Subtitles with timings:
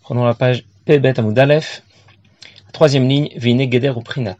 [0.00, 1.82] Prenons la page Pebet Amoudalef.
[2.72, 4.38] Troisième ligne, Vine Geder ou Prinat.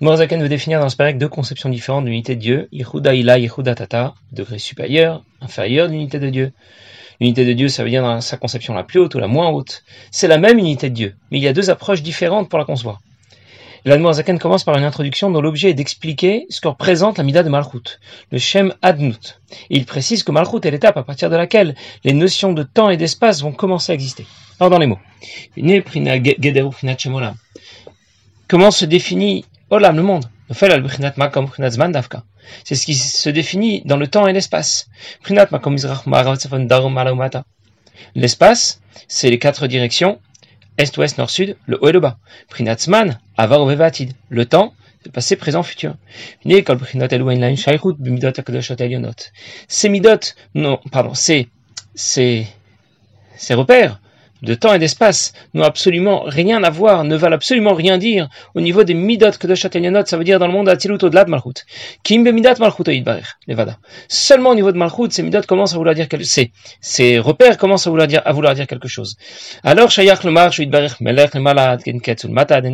[0.00, 3.74] Morzaken veut définir dans ce parec deux conceptions différentes de de Dieu, Yehuda Ila, Yehuda
[3.74, 6.52] Tata, degré supérieur, inférieur de l'unité de Dieu.
[7.20, 9.50] L'unité de Dieu, ça veut dire dans sa conception la plus haute ou la moins
[9.50, 9.84] haute.
[10.10, 12.64] C'est la même unité de Dieu, mais il y a deux approches différentes pour la
[12.64, 13.02] concevoir.
[13.86, 17.50] L'Admorazaken commence par une introduction dont l'objet est d'expliquer ce que représente la Mida de
[17.50, 18.00] Malchut,
[18.30, 19.40] le Shem Adnut.
[19.68, 22.96] Il précise que Malchut est l'étape à partir de laquelle les notions de temps et
[22.96, 24.26] d'espace vont commencer à exister.
[24.58, 24.98] Alors dans les mots.
[28.48, 30.30] Comment se définit Olam, le monde?
[32.64, 34.88] C'est ce qui se définit dans le temps et l'espace.
[38.14, 40.20] L'espace, c'est les quatre directions
[40.78, 42.18] est, ouest, nord, sud, le haut et le bas.
[42.48, 44.74] Prinatzman, avar vevatid, le temps,
[45.04, 45.94] le passé, présent, futur.
[49.68, 50.18] Ces midot,
[50.54, 51.48] non, pardon, c'est,
[51.94, 52.46] c'est,
[53.36, 54.00] ces repères
[54.44, 58.60] de temps et d'espace n'ont absolument rien à voir, ne valent absolument rien dire au
[58.60, 61.30] niveau des midot que de Chatelionot, ça veut dire dans le monde Atilut au-delà de
[61.30, 61.64] Malchut.
[62.02, 62.84] Kim midat Malchut
[63.46, 63.78] Levada.
[64.08, 66.46] Seulement au niveau de Malchut, ces midot commencent à vouloir dire quelque chose.
[66.80, 69.16] Ces repères commencent à vouloir dire, à vouloir dire quelque chose.
[69.62, 72.64] Alors, Shayach le March, Melech le Malad, Kenketsul, Matad,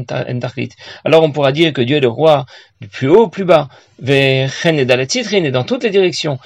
[1.05, 2.47] Alors on pourra dire que Dieu est le roi
[2.81, 3.69] du plus haut au plus bas,
[4.06, 4.47] et
[5.50, 6.39] dans toutes les directions,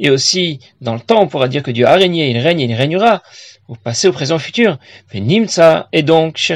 [0.00, 2.74] et aussi dans le temps, on pourra dire que Dieu a régné, il règne il
[2.74, 3.22] régnera,
[3.68, 4.78] au passé, au présent, au futur.
[5.14, 5.20] Et
[6.02, 6.52] donc,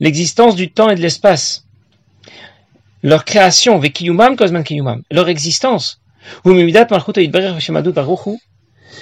[0.00, 1.66] l'existence du temps et de l'espace,
[3.02, 3.80] leur création,
[5.10, 6.00] leur existence,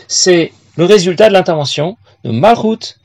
[0.08, 2.97] c'est le résultat de l'intervention de Malchut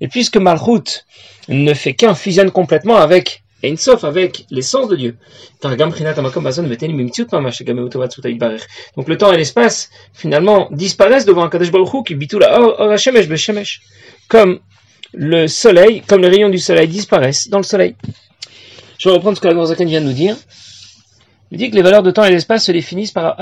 [0.00, 1.04] Et puisque Malchut
[1.48, 5.16] ne fait qu'un fusionne complètement avec Ein Sof, avec l'essence de Dieu.
[5.62, 5.78] Donc
[9.08, 13.82] le temps et l'espace, finalement, disparaissent devant un Kadesh Baruch Hu qui Hashemesh Beshemesh.
[14.28, 14.60] Comme
[15.12, 17.94] le soleil, comme les rayons du soleil disparaissent dans le soleil.
[18.98, 20.36] Je vais reprendre ce que la Zaken vient de nous dire.
[21.50, 23.36] Il dit que les valeurs de temps et d'espace se définissent par,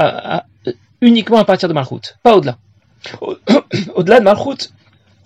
[1.05, 2.57] uniquement à partir de Malchut, pas au-delà.
[3.95, 4.71] Au-delà de Malchut,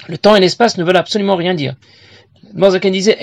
[0.08, 1.76] le temps et l'espace ne veulent absolument rien dire.
[2.54, 3.16] Morzaken disait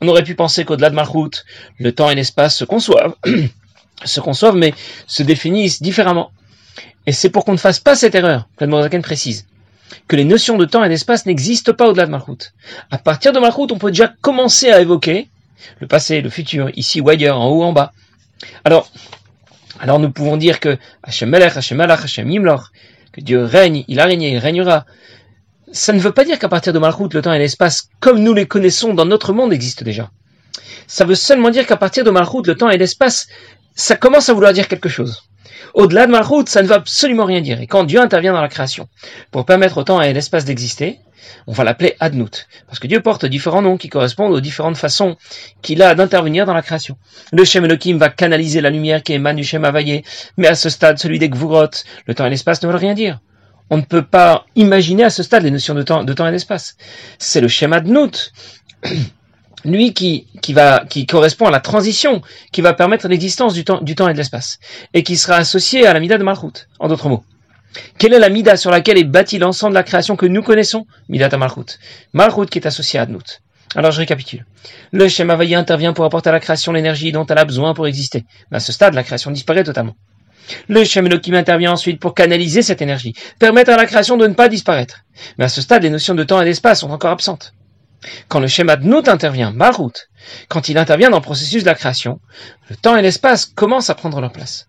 [0.00, 1.44] On aurait pu penser qu'au-delà de Malchut,
[1.78, 3.14] le temps et l'espace se conçoivent,
[4.04, 4.72] se conçoivent, mais
[5.08, 6.30] se définissent différemment.
[7.06, 9.44] Et c'est pour qu'on ne fasse pas cette erreur que Morzaken précise
[10.06, 12.52] que les notions de temps et d'espace n'existent pas au-delà de Malchut.
[12.92, 15.28] À partir de Malchut, on peut déjà commencer à évoquer
[15.80, 17.92] le passé, le futur, ici ou ailleurs, en haut, en bas.
[18.64, 18.88] Alors,
[19.80, 22.62] alors nous pouvons dire que Hashem Melech, Hashem Malach, Hashem Yimloch,
[23.12, 24.84] que Dieu règne, il a régné, il régnera.
[25.72, 28.34] Ça ne veut pas dire qu'à partir de Malchut, le temps et l'espace, comme nous
[28.34, 30.10] les connaissons dans notre monde, existent déjà.
[30.86, 33.28] Ça veut seulement dire qu'à partir de Malchut, le temps et l'espace,
[33.74, 35.22] ça commence à vouloir dire quelque chose.
[35.74, 37.60] Au-delà de Malchut, ça ne veut absolument rien dire.
[37.60, 38.88] Et quand Dieu intervient dans la création
[39.30, 40.98] pour permettre au temps et l'espace d'exister,
[41.46, 45.16] on va l'appeler Adnout, parce que Dieu porte différents noms qui correspondent aux différentes façons
[45.62, 46.96] qu'il a d'intervenir dans la création.
[47.32, 49.66] Le Shem Elohim va canaliser la lumière qui émane du Shem
[50.36, 51.70] mais à ce stade, celui des Gvurot,
[52.06, 53.20] le temps et l'espace ne veulent rien dire.
[53.70, 56.32] On ne peut pas imaginer à ce stade les notions de temps, de temps et
[56.32, 56.76] d'espace.
[57.18, 58.32] C'est le Shem Adnout,
[59.64, 60.26] lui qui
[61.06, 64.58] correspond à la transition, qui va permettre l'existence du temps, du temps et de l'espace,
[64.94, 67.24] et qui sera associé à la Mida de Malchut, en d'autres mots.
[67.98, 70.86] Quelle est la Mida sur laquelle est bâti l'ensemble de la création que nous connaissons
[71.08, 71.78] Mida Malchut.
[72.12, 73.40] Malchut qui est associé à Adnout.
[73.74, 74.46] Alors je récapitule.
[74.92, 77.86] Le Shem Havaya intervient pour apporter à la création l'énergie dont elle a besoin pour
[77.86, 78.24] exister.
[78.50, 79.94] Mais à ce stade, la création disparaît totalement.
[80.68, 84.32] Le Shem Elohim intervient ensuite pour canaliser cette énergie, permettre à la création de ne
[84.32, 85.04] pas disparaître.
[85.36, 87.52] Mais à ce stade, les notions de temps et d'espace sont encore absentes.
[88.28, 90.08] Quand le schéma de intervient, Marut,
[90.48, 92.20] quand il intervient dans le processus de la création,
[92.70, 94.68] le temps et l'espace commencent à prendre leur place.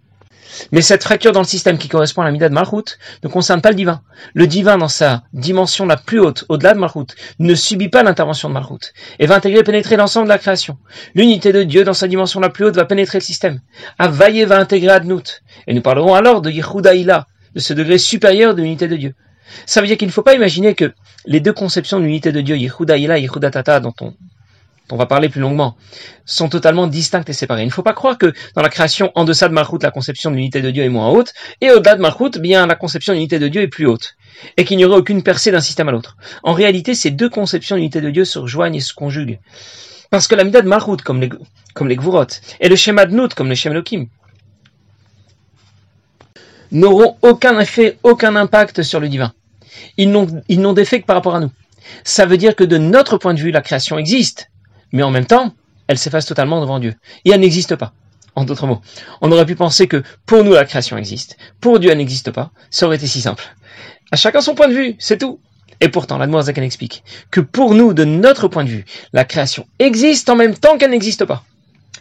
[0.72, 3.62] Mais cette fracture dans le système qui correspond à la Mida de Malchut ne concerne
[3.62, 4.02] pas le divin.
[4.34, 8.50] Le divin, dans sa dimension la plus haute, au-delà de Malchut, ne subit pas l'intervention
[8.50, 10.78] de Malchut et va intégrer et pénétrer l'ensemble de la création.
[11.16, 13.62] L'unité de Dieu, dans sa dimension la plus haute, va pénétrer le système.
[13.98, 15.42] Avaye va intégrer Adnout.
[15.68, 19.16] Et nous parlerons alors de Yehuda de ce degré supérieur de l'unité de Dieu.
[19.66, 20.94] Ça veut dire qu'il ne faut pas imaginer que
[21.26, 24.14] les deux conceptions de l'unité de Dieu, Yehuda et Yehuda Tata, dont on,
[24.92, 25.76] on va parler plus longuement,
[26.26, 27.64] sont totalement distinctes et séparées.
[27.64, 30.32] Il ne faut pas croire que dans la création, en deçà de Malchut, la conception
[30.32, 33.18] de l'unité de Dieu est moins haute, et au-delà de Malchut, bien la conception de
[33.18, 34.16] l'unité de Dieu est plus haute,
[34.58, 36.18] et qu'il n'y aurait aucune percée d'un système à l'autre.
[36.44, 39.40] En réalité, ces deux conceptions de l'unité de Dieu se rejoignent et se conjuguent.
[40.10, 41.30] Parce que la mida de Malchut, comme les,
[41.74, 42.26] comme Gvurot,
[42.60, 44.08] et le schéma de Nout, comme le Shem Elohim,
[46.72, 49.34] n'auront aucun effet, aucun impact sur le divin
[49.98, 50.10] ils
[50.62, 51.52] n'ont d'effet que par rapport à nous.
[52.04, 54.50] Ça veut dire que de notre point de vue, la création existe,
[54.92, 55.54] mais en même temps,
[55.88, 56.96] elle s'efface totalement devant Dieu.
[57.26, 57.94] Et elle n'existe pas.
[58.36, 58.82] En d'autres mots,
[59.22, 62.52] on aurait pu penser que pour nous la création existe, pour Dieu elle n'existe pas,
[62.70, 63.44] ça aurait été si simple.
[64.12, 65.42] À chacun son point de vue, c'est tout.
[65.82, 69.66] Et pourtant, la Zaken explique que pour nous, de notre point de vue, la création
[69.80, 71.44] existe en même temps qu'elle n'existe pas.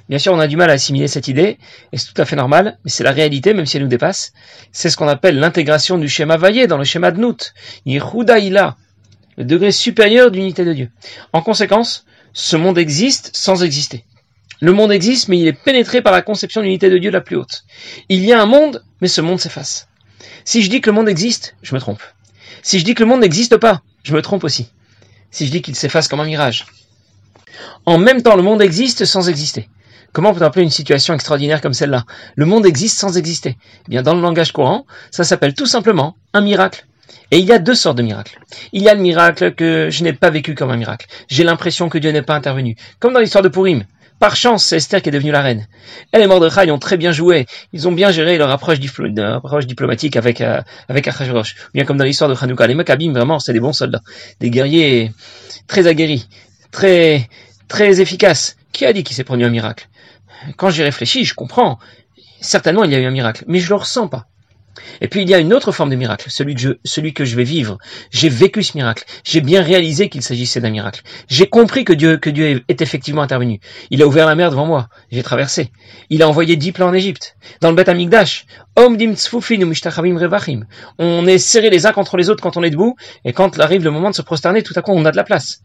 [0.08, 1.58] Bien sûr, on a du mal à assimiler cette idée,
[1.92, 4.32] et c'est tout à fait normal, mais c'est la réalité, même si elle nous dépasse.
[4.72, 7.52] C'est ce qu'on appelle l'intégration du schéma vaillé dans le schéma de Nout.
[7.86, 8.76] Ila,
[9.36, 10.90] le degré supérieur d'unité de Dieu.
[11.32, 12.06] En conséquence,
[12.38, 14.04] ce monde existe sans exister.
[14.60, 17.34] Le monde existe, mais il est pénétré par la conception d'unité de Dieu la plus
[17.34, 17.64] haute.
[18.08, 19.88] Il y a un monde, mais ce monde s'efface.
[20.44, 22.00] Si je dis que le monde existe, je me trompe.
[22.62, 24.68] Si je dis que le monde n'existe pas, je me trompe aussi.
[25.32, 26.66] Si je dis qu'il s'efface comme un mirage.
[27.86, 29.68] En même temps, le monde existe sans exister.
[30.12, 32.04] Comment peut-on appeler une situation extraordinaire comme celle-là?
[32.36, 33.58] Le monde existe sans exister.
[33.86, 36.86] Eh bien, dans le langage courant, ça s'appelle tout simplement un miracle.
[37.30, 38.38] Et il y a deux sortes de miracles.
[38.72, 41.06] Il y a le miracle que je n'ai pas vécu comme un miracle.
[41.28, 42.76] J'ai l'impression que Dieu n'est pas intervenu.
[43.00, 43.84] Comme dans l'histoire de Purim.
[44.18, 45.68] Par chance, c'est Esther qui est devenue la reine.
[46.10, 47.46] Elle et Mordechai ont très bien joué.
[47.72, 51.54] Ils ont bien géré leur approche, diplomatique avec euh, avec Achashverosh.
[51.72, 52.66] Bien comme dans l'histoire de Hanouka.
[52.66, 54.02] Les Maccabim, vraiment, c'est des bons soldats.
[54.40, 55.12] Des guerriers
[55.68, 56.28] très aguerris.
[56.72, 57.28] Très,
[57.68, 58.56] très efficaces.
[58.72, 59.88] Qui a dit qu'il s'est produit un miracle?
[60.56, 61.78] Quand j'y réfléchis, je comprends.
[62.40, 63.44] Certainement, il y a eu un miracle.
[63.46, 64.26] Mais je le ressens pas.
[65.00, 67.78] Et puis il y a une autre forme de miracle, celui que je, vais vivre.
[68.10, 69.04] J'ai vécu ce miracle.
[69.24, 71.02] J'ai bien réalisé qu'il s'agissait d'un miracle.
[71.28, 72.20] J'ai compris que Dieu,
[72.68, 73.60] est effectivement intervenu.
[73.90, 74.88] Il a ouvert la mer devant moi.
[75.10, 75.72] J'ai traversé.
[76.10, 77.36] Il a envoyé dix plans en Égypte.
[77.60, 78.46] Dans le Beth Amikdash,
[78.76, 78.96] on
[81.26, 83.90] est serrés les uns contre les autres quand on est debout, et quand arrive le
[83.90, 85.62] moment de se prosterner, tout à coup on a de la place.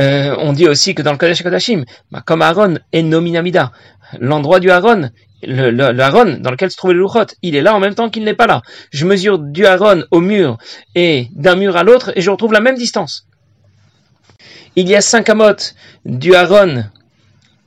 [0.00, 1.84] Euh, on dit aussi que dans le Kodesh Kodashim,
[2.26, 3.72] comme Aaron est nominamida,
[4.18, 5.10] l'endroit du Aaron,
[5.46, 5.92] le, le,
[6.38, 7.06] dans lequel se trouvait le
[7.42, 8.62] il est là en même temps qu'il n'est pas là.
[8.90, 10.58] Je mesure du Aaron au mur
[10.94, 13.26] et d'un mur à l'autre et je retrouve la même distance.
[14.76, 15.74] Il y a cinq amotes
[16.04, 16.84] du Aaron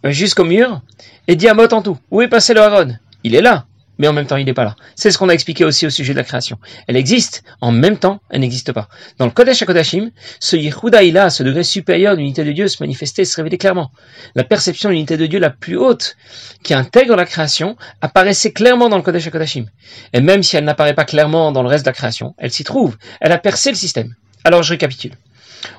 [0.04, 0.82] jusqu'au mur
[1.28, 1.98] et dix amotes en tout.
[2.12, 3.66] Où est passé le Aaron Il est là
[3.98, 4.76] mais en même temps il n'est pas là.
[4.96, 6.58] C'est ce qu'on a expliqué aussi au sujet de la création.
[6.88, 8.90] Elle existe, en même temps elle n'existe pas.
[9.18, 13.36] Dans le Kodesh HaKodashim, ce Yehuda ce degré supérieur d'unité de Dieu, se manifestait, se
[13.36, 13.92] révélait clairement.
[14.36, 16.16] La perception de l'unité de Dieu la plus haute,
[16.64, 19.66] qui intègre la création, apparaissait clairement dans le Kodesh HaKodashim.
[20.14, 22.64] Et même si elle n'apparaît pas clairement dans le reste de la création, elle s'y
[22.64, 22.98] trouve.
[23.22, 24.16] Elle a percé le système.
[24.44, 25.14] Alors je récapitule.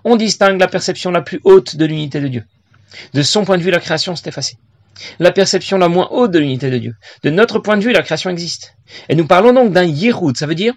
[0.04, 2.44] On distingue la perception la plus haute de l'unité de Dieu.
[3.14, 4.56] De son point de vue, la création s'est effacée
[5.18, 6.94] la perception la moins haute de l'unité de Dieu.
[7.22, 8.74] De notre point de vue, la création existe.
[9.08, 10.74] Et nous parlons donc d'un Yehud, ça veut dire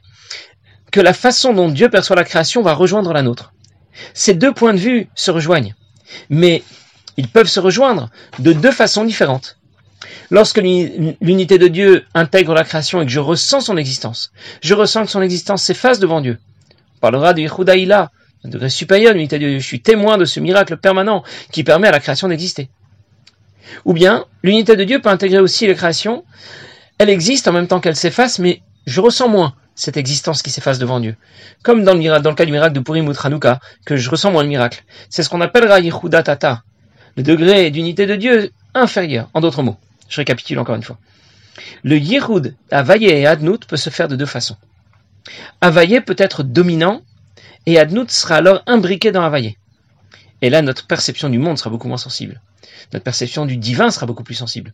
[0.92, 3.54] que la façon dont Dieu perçoit la création va rejoindre la nôtre.
[4.14, 5.74] Ces deux points de vue se rejoignent,
[6.30, 6.64] mais
[7.18, 8.10] ils peuvent se rejoindre
[8.40, 9.58] de deux façons différentes.
[10.30, 14.32] Lorsque l'unité de Dieu intègre la création et que je ressens son existence,
[14.62, 16.40] je ressens que son existence s'efface devant Dieu.
[16.98, 18.12] On parlera de Yehudaïla,
[18.44, 19.60] un degré supérieur de l'unité de Dieu.
[19.60, 22.70] Je suis témoin de ce miracle permanent qui permet à la création d'exister.
[23.86, 26.24] Ou bien, l'unité de Dieu peut intégrer aussi les créations.
[26.98, 30.80] Elle existe en même temps qu'elle s'efface, mais je ressens moins cette existence qui s'efface
[30.80, 31.16] devant Dieu.
[31.64, 33.12] Comme dans le, cas du miracle de Purim
[33.86, 34.84] que je ressens moins le miracle.
[35.10, 36.64] C'est ce qu'on appellera Yehuda Tata,
[37.18, 39.30] le degré d'unité de Dieu inférieur.
[39.34, 39.78] En d'autres mots,
[40.10, 40.98] je récapitule encore une fois.
[41.84, 44.58] Le Yehud, Avaye et Adnout peut se faire de deux façons.
[45.62, 47.02] Avaye peut être dominant,
[47.66, 49.58] et Adnout sera alors imbriqué dans Avaye.
[50.42, 52.42] Et là, notre perception du monde sera beaucoup moins sensible
[52.94, 54.74] notre perception du divin sera beaucoup plus sensible.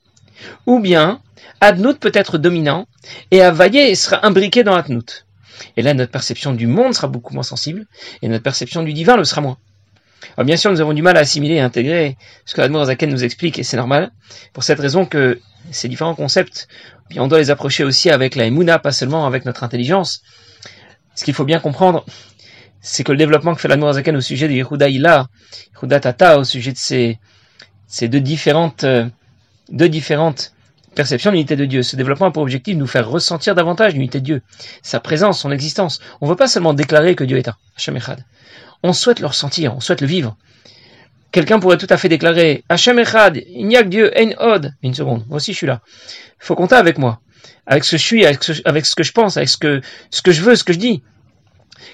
[0.66, 1.22] Ou bien,
[1.62, 2.88] Adnout peut être dominant
[3.32, 5.26] et Avaye sera imbriqué dans Adnout.
[5.76, 7.86] Et là, notre perception du monde sera beaucoup moins sensible
[8.22, 9.58] et notre perception du divin le sera moins.
[10.36, 13.10] Alors bien sûr, nous avons du mal à assimiler et intégrer ce que l'Admour Zaken
[13.10, 14.12] nous explique, et c'est normal,
[14.54, 15.40] pour cette raison que
[15.72, 16.68] ces différents concepts,
[17.16, 20.24] on doit les approcher aussi avec la Emouna, pas seulement avec notre intelligence.
[21.16, 22.06] Ce qu'il faut bien comprendre,
[22.82, 25.28] c'est que le développement que fait l'Admour Zaken au sujet de Yehuda Ila,
[25.90, 27.20] Tata, au sujet de ces
[27.88, 29.06] ces deux différentes, euh,
[29.70, 30.54] deux différentes
[30.94, 31.84] perceptions de l'unité de Dieu.
[31.84, 34.42] Ce développement a pour objectif de nous faire ressentir davantage l'unité de Dieu,
[34.82, 36.00] sa présence, son existence.
[36.22, 38.24] On ne veut pas seulement déclarer que Dieu est un, Hachem Echad.
[38.84, 40.38] On souhaite le ressentir, on souhaite le vivre.
[41.32, 44.74] Quelqu'un pourrait tout à fait déclarer Hachem Echad, il n'y a que Dieu, Ein Od.
[44.84, 45.82] Une seconde, moi aussi je suis là.
[46.42, 47.22] Il faut compter avec moi,
[47.66, 49.82] avec ce que je suis, avec ce, avec ce que je pense, avec ce que,
[50.10, 51.04] ce que je veux, ce que je dis.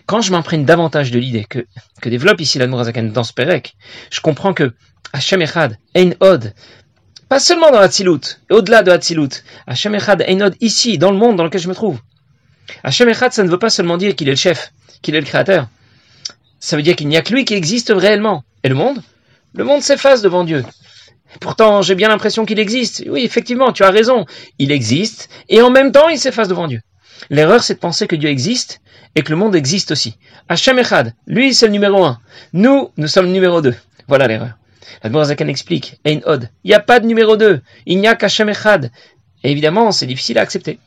[0.05, 1.65] Quand je m'imprègne davantage de l'idée que,
[2.05, 3.33] développe ici la dans ce
[4.09, 4.73] je comprends que
[5.13, 6.53] Hashem Echad, Ein Od,
[7.29, 11.35] pas seulement dans Hatzilut, au-delà de Hatzilut, Hashem Echad, Ein Od, ici, dans le monde
[11.35, 11.99] dans lequel je me trouve.
[12.83, 15.25] Hashem Echad, ça ne veut pas seulement dire qu'il est le chef, qu'il est le
[15.25, 15.67] créateur.
[16.59, 18.43] Ça veut dire qu'il n'y a que lui qui existe réellement.
[18.63, 19.01] Et le monde?
[19.53, 20.63] Le monde s'efface devant Dieu.
[21.39, 23.03] Pourtant, j'ai bien l'impression qu'il existe.
[23.07, 24.25] Oui, effectivement, tu as raison.
[24.59, 26.81] Il existe, et en même temps, il s'efface devant Dieu.
[27.29, 28.81] L'erreur, c'est de penser que Dieu existe
[29.15, 30.17] et que le monde existe aussi.
[30.49, 32.19] Hachem Echad, lui, c'est le numéro un.
[32.53, 33.75] Nous, nous sommes le numéro deux.
[34.07, 34.57] Voilà l'erreur.
[35.23, 38.49] Zaken explique, Ein Od, il n'y a pas de numéro 2, il n'y a qu'Hachem
[38.49, 38.91] Echad.
[39.43, 40.79] Évidemment, c'est difficile à accepter.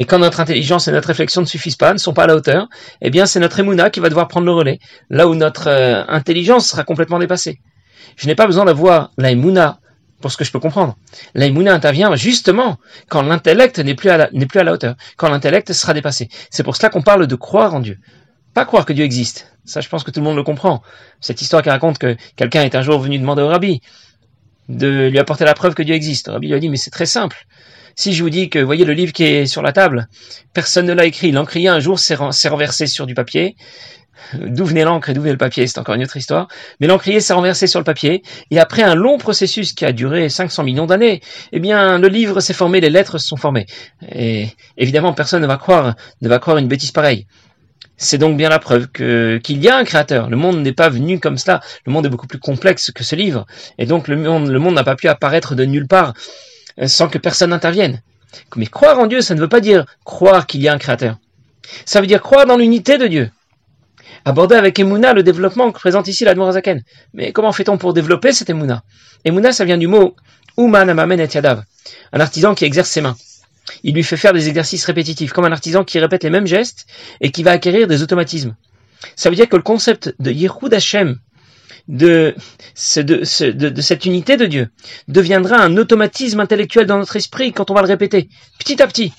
[0.00, 2.34] Et quand notre intelligence et notre réflexion ne suffisent pas, ne sont pas à la
[2.34, 2.68] hauteur,
[3.00, 6.02] eh bien c'est notre Emouna qui va devoir prendre le relais, là où notre euh,
[6.08, 7.60] intelligence sera complètement dépassée.
[8.16, 9.78] Je n'ai pas besoin d'avoir la Emouna
[10.24, 10.96] pour ce que je peux comprendre.
[11.34, 12.78] La Emouna intervient justement
[13.10, 16.30] quand l'intellect n'est plus, à la, plus à la hauteur, quand l'intellect sera dépassé.
[16.48, 17.98] C'est pour cela qu'on parle de croire en Dieu.
[18.54, 19.52] Pas croire que Dieu existe.
[19.66, 20.82] Ça, je pense que tout le monde le comprend.
[21.20, 23.82] Cette histoire qui raconte que quelqu'un est un jour venu demander au rabbi
[24.70, 26.28] de lui apporter la preuve que Dieu existe.
[26.28, 27.44] Le rabbi lui a dit, mais c'est très simple.
[27.94, 30.08] Si je vous dis que, voyez le livre qui est sur la table,
[30.54, 33.56] personne ne l'a écrit, l'encrier un jour s'est renversé sur du papier,
[34.34, 36.48] d'où venait l'encre et d'où venait le papier, c'est encore une autre histoire,
[36.80, 40.28] mais l'encrier s'est renversé sur le papier, et après un long processus qui a duré
[40.28, 41.20] 500 millions d'années,
[41.52, 43.66] eh bien, le livre s'est formé, les lettres se sont formées.
[44.10, 47.26] Et évidemment, personne ne va croire, ne va croire une bêtise pareille.
[47.96, 50.28] C'est donc bien la preuve qu'il y a un créateur.
[50.28, 51.60] Le monde n'est pas venu comme cela.
[51.86, 53.46] Le monde est beaucoup plus complexe que ce livre.
[53.78, 56.12] Et donc le monde, le monde n'a pas pu apparaître de nulle part
[56.80, 58.02] euh, sans que personne n'intervienne.
[58.56, 61.18] Mais croire en Dieu, ça ne veut pas dire croire qu'il y a un créateur.
[61.84, 63.30] Ça veut dire croire dans l'unité de Dieu.
[64.26, 66.82] Aborder avec Emouna le développement que présente ici la Zaken.
[67.12, 68.82] Mais comment fait-on pour développer cette Emouna
[69.24, 70.16] Emouna, ça vient du mot
[70.56, 71.64] Uman Amamen et Yadav,
[72.12, 73.16] un artisan qui exerce ses mains.
[73.82, 76.86] Il lui fait faire des exercices répétitifs, comme un artisan qui répète les mêmes gestes
[77.20, 78.54] et qui va acquérir des automatismes.
[79.16, 81.18] Ça veut dire que le concept de Yehud Hashem,
[81.88, 82.34] de,
[82.96, 84.68] de, cette unité de Dieu,
[85.08, 88.28] deviendra un automatisme intellectuel dans notre esprit quand on va le répéter,
[88.58, 89.12] petit à petit.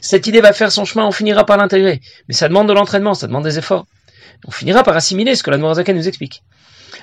[0.00, 2.00] Cette idée va faire son chemin, on finira par l'intégrer.
[2.28, 3.86] Mais ça demande de l'entraînement, ça demande des efforts.
[4.46, 6.42] On finira par assimiler ce que la Noirzakan nous explique.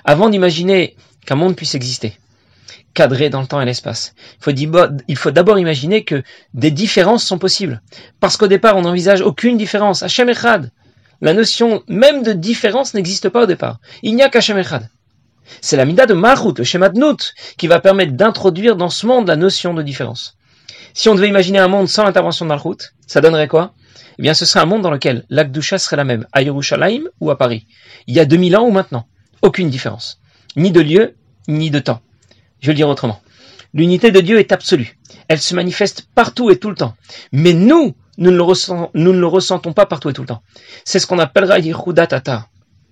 [0.06, 2.18] Avant d'imaginer qu'un monde puisse exister,
[2.94, 4.14] cadré dans le temps et l'espace.
[5.08, 6.24] Il faut d'abord imaginer que
[6.54, 7.82] des différences sont possibles.
[8.20, 10.04] Parce qu'au départ, on n'envisage aucune différence.
[10.04, 10.72] Hachem Echad.
[11.22, 13.80] La notion même de différence n'existe pas au départ.
[14.02, 14.90] Il n'y a qu'Hachem Echad.
[15.60, 19.06] C'est la mida de Malchut, le schéma de Nout, qui va permettre d'introduire dans ce
[19.06, 20.38] monde la notion de différence.
[20.94, 23.74] Si on devait imaginer un monde sans l'intervention de Malchut, ça donnerait quoi?
[24.20, 27.32] Eh bien, ce serait un monde dans lequel l'Akdusha serait la même, à Yerushalayim ou
[27.32, 27.66] à Paris.
[28.08, 29.08] Il y a 2000 ans ou maintenant.
[29.42, 30.20] Aucune différence.
[30.56, 31.16] Ni de lieu,
[31.48, 32.02] ni de temps.
[32.60, 33.22] Je vais le dire autrement.
[33.74, 34.98] L'unité de Dieu est absolue.
[35.28, 36.96] Elle se manifeste partout et tout le temps.
[37.32, 40.44] Mais nous, nous ne le, ressentons pas partout et tout le temps.
[40.84, 42.48] C'est ce qu'on appellera Yehuda Tata,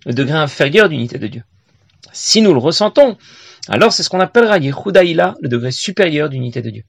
[0.05, 1.43] le degré inférieur d'unité de Dieu.
[2.13, 3.17] Si nous le ressentons,
[3.67, 6.83] alors c'est ce qu'on appellera Yehuda Ila, le degré supérieur d'unité de Dieu.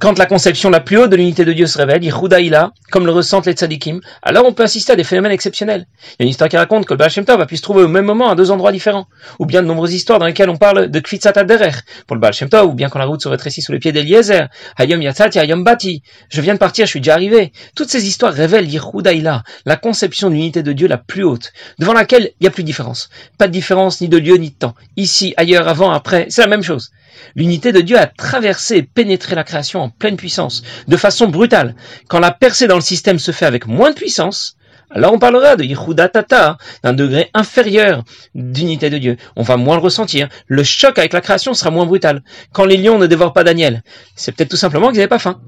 [0.00, 3.10] Quand la conception la plus haute de l'unité de Dieu se révèle, Ila, comme le
[3.10, 5.86] ressentent les tzadikim, alors on peut assister à des phénomènes exceptionnels.
[6.12, 7.82] Il y a une histoire qui raconte que le Baal Shem a pu se trouver
[7.82, 9.08] au même moment à deux endroits différents,
[9.40, 11.72] ou bien de nombreuses histoires dans lesquelles on parle de Kfitzat Aderer
[12.06, 12.32] pour le Baal
[12.64, 16.04] ou bien quand la route se rétrécit sous les pieds d'Eliezer, Hayom Yatzati, Hayom Bati,
[16.28, 17.52] je viens de partir, je suis déjà arrivé.
[17.74, 21.92] Toutes ces histoires révèlent Ila, la conception de l'unité de Dieu la plus haute, devant
[21.92, 23.08] laquelle il n'y a plus de différence.
[23.36, 24.76] Pas de différence ni de lieu ni de temps.
[24.96, 26.92] Ici, ailleurs, avant, après, c'est la même chose.
[27.34, 31.74] L'unité de Dieu a traversé et pénétré la création en pleine puissance, de façon brutale.
[32.08, 34.56] Quand la percée dans le système se fait avec moins de puissance,
[34.90, 39.16] alors on parlera de Yehuda Tata, d'un degré inférieur d'unité de Dieu.
[39.36, 40.28] On va moins le ressentir.
[40.46, 42.22] Le choc avec la création sera moins brutal.
[42.52, 43.82] Quand les lions ne dévorent pas Daniel,
[44.16, 45.40] c'est peut-être tout simplement qu'ils n'avaient pas faim.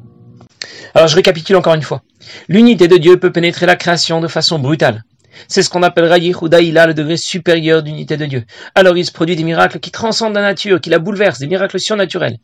[0.94, 2.02] Alors je récapitule encore une fois.
[2.48, 5.04] L'unité de Dieu peut pénétrer la création de façon brutale.
[5.48, 8.44] C'est ce qu'on appellera Yehuda Ila, le degré supérieur d'unité de Dieu.
[8.74, 11.80] Alors il se produit des miracles qui transcendent la nature, qui la bouleversent, des miracles
[11.80, 12.38] surnaturels.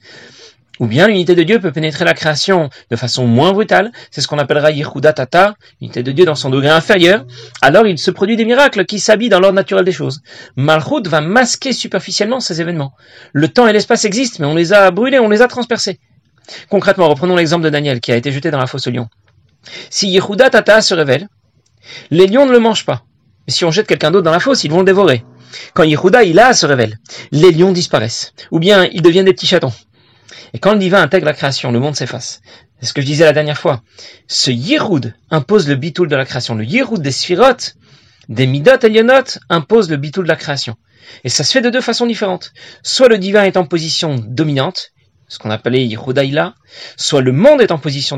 [0.78, 4.28] Ou bien l'unité de Dieu peut pénétrer la création de façon moins brutale, c'est ce
[4.28, 7.24] qu'on appellera Yehuda Tata, l'unité de Dieu dans son degré inférieur.
[7.62, 10.20] Alors il se produit des miracles qui s'habillent dans l'ordre naturel des choses.
[10.56, 12.92] Malchut va masquer superficiellement ces événements.
[13.32, 15.98] Le temps et l'espace existent, mais on les a brûlés, on les a transpercés.
[16.68, 19.08] Concrètement, reprenons l'exemple de Daniel qui a été jeté dans la fosse au lion.
[19.90, 21.28] Si Yehuda Tata se révèle,
[22.10, 23.04] les lions ne le mangent pas.
[23.46, 25.24] Mais si on jette quelqu'un d'autre dans la fosse, ils vont le dévorer.
[25.74, 26.98] Quand Yehuda Ila se révèle,
[27.30, 28.34] les lions disparaissent.
[28.50, 29.72] Ou bien ils deviennent des petits chatons.
[30.52, 32.40] Et quand le divin intègre la création, le monde s'efface.
[32.80, 33.82] C'est ce que je disais la dernière fois.
[34.26, 36.54] Ce Yehud impose le bitoul de la création.
[36.54, 37.56] Le Yehud des Sphirot,
[38.28, 40.76] des Midot Elionot, impose le bitoul de la création.
[41.24, 42.52] Et ça se fait de deux façons différentes.
[42.82, 44.92] Soit le divin est en position dominante,
[45.28, 46.54] ce qu'on appelait Yehuda
[46.96, 48.16] soit le monde est en position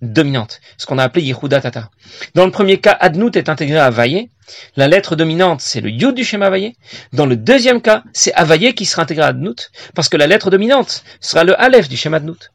[0.00, 1.90] dominante, ce qu'on a appelé Yehuda Tata.
[2.34, 4.30] Dans le premier cas, Adnout est intégré à Vaillé.
[4.76, 6.76] La lettre dominante, c'est le Yud du schéma Vaillé.
[7.12, 10.50] Dans le deuxième cas, c'est Avaye qui sera intégré à Adnout, parce que la lettre
[10.50, 12.52] dominante sera le Aleph du schéma Adnout.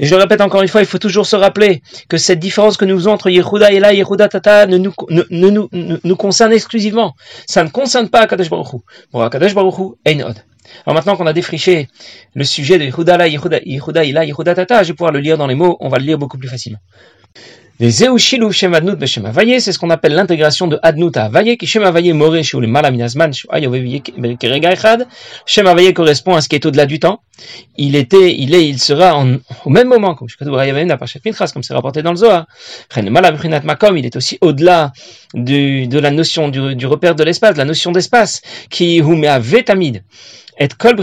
[0.00, 2.76] Et je le répète encore une fois, il faut toujours se rappeler que cette différence
[2.76, 7.14] que nous faisons entre Yehuda et la Yehuda Tata ne nous, ne, nous concerne exclusivement.
[7.46, 8.78] Ça ne concerne pas Akadosh Baruch Hu.
[9.10, 9.76] Pour Akadosh Baruch
[10.86, 11.88] Alors maintenant qu'on a défriché
[12.34, 15.54] le sujet de Yehuda Yehuda, ila, Yehuda tata, je vais pouvoir le lire dans les
[15.54, 16.80] mots, on va le lire beaucoup plus facilement.
[17.80, 21.56] Les Zeushilou Shem Adnut Beshem Avaye, c'est ce qu'on appelle l'intégration de Adnut à Avaye,
[21.56, 23.32] qui Shem Avaye More Shu le Malaminazman,
[25.44, 27.18] Shem Avaye correspond à ce qui est au-delà du temps.
[27.76, 32.12] Il était, il est, il sera en, au même moment, comme comme c'est rapporté dans
[32.12, 32.46] le Zohar.
[33.64, 34.92] Makom, il est aussi au-delà
[35.34, 38.40] de la notion du, du repère de l'espace, de la notion d'espace,
[38.70, 40.04] qui Humea Vetamid.
[40.58, 40.96] Et kol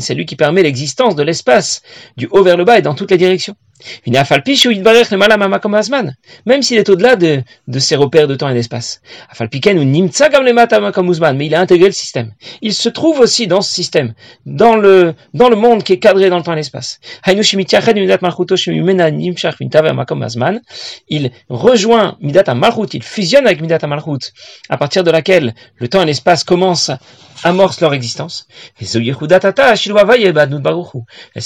[0.00, 1.82] c'est lui qui permet l'existence de l'espace,
[2.16, 3.56] du haut vers le bas et dans toutes les directions.
[6.46, 9.00] Même s'il est au-delà de, de ces repères de temps et d'espace.
[9.40, 12.32] Mais il a intégré le système.
[12.62, 14.14] Il se trouve aussi dans ce système,
[14.46, 17.00] dans le, dans le monde qui est cadré dans le temps et l'espace.
[21.08, 24.32] Il rejoint Midat Malchut, il fusionne avec Midat Malchut,
[24.68, 26.90] à partir de laquelle le temps et l'espace commencent
[27.42, 28.46] amorce leur existence.
[28.80, 29.02] Et c'est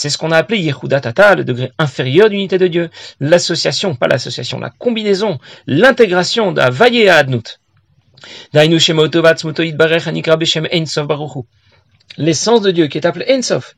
[0.08, 2.90] ce qu'on a appelé Yehudatata, le degré inférieur d'unité de Dieu.
[3.20, 7.60] L'association, pas l'association, la combinaison, l'intégration d'Avaye à Adnut.
[12.16, 13.74] L'essence de Dieu qui est appelé Ensof.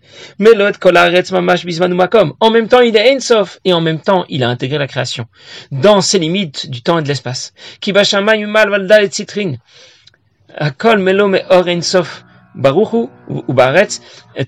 [2.41, 5.27] En même temps, il est Ensof et en même temps, il a intégré la création
[5.71, 7.55] dans ses limites du temps et de l'espace.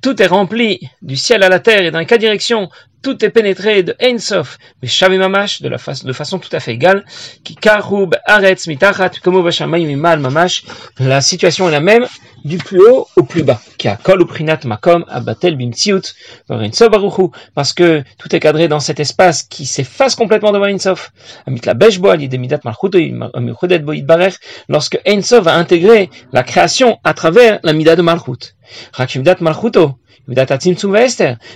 [0.02, 2.68] Tout est rempli du ciel à la terre et dans quatre directions,
[3.02, 5.76] tout est pénétré de Ensof, mais Shavi Mamash, de,
[6.12, 7.04] façon tout à fait égale,
[7.44, 9.10] qui Karub Aretz Mitachat,
[9.66, 10.64] Mimal Mamash,
[10.98, 12.06] la situation est la même,
[12.44, 16.14] du plus haut au plus bas, qui a Kol Uprinat Makom Abatel Bimtsiut,
[17.54, 21.12] parce que tout est cadré dans cet espace qui s'efface complètement devant Ensof.
[21.46, 24.32] Amit la Beshbo, Midat Malchudet Boid Barer,
[24.68, 28.54] lorsque Ensof a intégré la création à travers la Midat de Malchut.
[28.92, 29.98] Rakimdat Malchuto,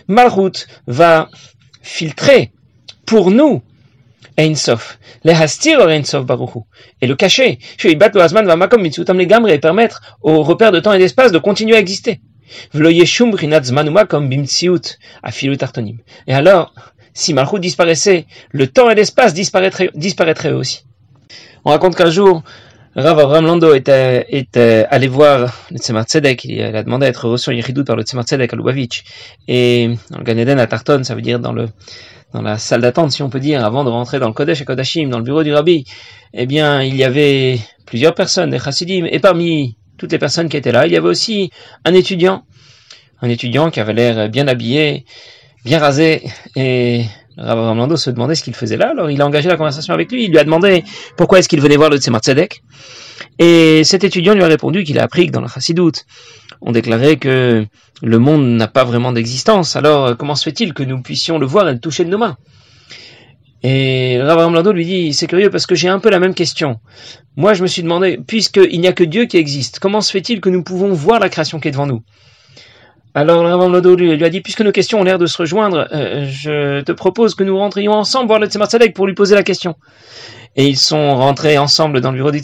[0.08, 1.28] Malchut va
[1.82, 2.52] filtrer
[3.06, 3.62] pour nous
[4.36, 4.98] Einsof.
[5.24, 6.60] Les hastir Einsof Baruchu.
[7.00, 7.58] Et le cacher.
[7.76, 10.98] Sheibat lo Azman va makom mitzutam les gamre et permettre aux repères de temps et
[10.98, 12.20] d'espace de continuer à exister.
[12.72, 12.90] V'lo
[13.30, 15.98] brinat makom bimtsiut afilu tartonim.
[16.26, 16.72] Et alors,
[17.14, 20.84] si Malchut disparaissait, le temps et l'espace disparaîtraient, disparaîtraient aussi.
[21.64, 22.42] On raconte qu'un jour,
[22.94, 27.26] Rav Avram Lando était, était allé voir le Tzemar Tzedek, il a demandé à être
[27.26, 29.02] reçu en Yeridout par le Tzemar Tzedek à Lubavitch.
[29.48, 31.68] Et dans le Gan à Tarton, ça veut dire dans le
[32.34, 34.64] dans la salle d'attente, si on peut dire, avant de rentrer dans le Kodesh et
[34.64, 35.84] Kodashim, dans le bureau du Rabbi,
[36.32, 40.56] eh bien, il y avait plusieurs personnes, des chassidim, et parmi toutes les personnes qui
[40.56, 41.50] étaient là, il y avait aussi
[41.84, 42.44] un étudiant,
[43.20, 45.04] un étudiant qui avait l'air bien habillé,
[45.64, 46.22] bien rasé,
[46.56, 47.04] et
[47.36, 50.12] Rav Ramlando se demandait ce qu'il faisait là, alors il a engagé la conversation avec
[50.12, 50.84] lui, il lui a demandé
[51.16, 52.62] pourquoi est-ce qu'il venait voir le Tzemar Tzedek,
[53.38, 56.04] et cet étudiant lui a répondu qu'il a appris que dans la chassidoute,
[56.60, 57.66] on déclarait que
[58.02, 59.76] le monde n'a pas vraiment d'existence.
[59.76, 62.18] Alors, euh, comment se fait-il que nous puissions le voir et le toucher de nos
[62.18, 62.36] mains?
[63.64, 66.80] Et Rav Lando lui dit, c'est curieux parce que j'ai un peu la même question.
[67.36, 70.40] Moi, je me suis demandé, puisqu'il n'y a que Dieu qui existe, comment se fait-il
[70.40, 72.02] que nous pouvons voir la création qui est devant nous?
[73.14, 76.24] Alors Rav Lando lui a dit, puisque nos questions ont l'air de se rejoindre, euh,
[76.26, 79.76] je te propose que nous rentrions ensemble voir le Tzemar pour lui poser la question
[80.56, 82.40] et ils sont rentrés ensemble dans le bureau du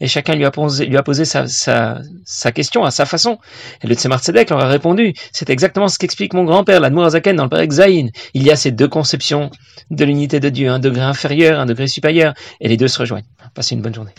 [0.00, 3.38] et chacun lui a posé, sa, question à sa façon.
[3.82, 4.20] Et le Tzemar
[4.50, 8.08] leur a répondu, c'est exactement ce qu'explique mon grand-père, l'Admour Azaken, dans le Père Zayin.
[8.34, 9.50] Il y a ces deux conceptions
[9.90, 13.26] de l'unité de Dieu, un degré inférieur, un degré supérieur, et les deux se rejoignent.
[13.54, 14.12] Passez une bonne journée.